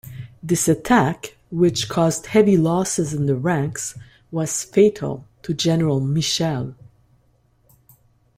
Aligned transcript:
This 0.41 0.67
attack, 0.67 1.37
which 1.51 1.87
caused 1.87 2.25
heavy 2.25 2.57
losses 2.57 3.13
in 3.13 3.27
the 3.27 3.35
ranks, 3.35 3.95
was 4.31 4.63
fatal 4.63 5.27
to 5.43 5.53
General 5.53 5.99
Michel. 5.99 6.73